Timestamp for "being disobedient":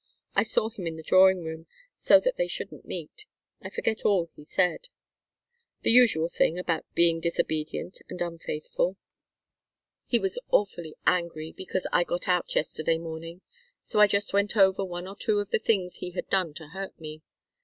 6.95-8.01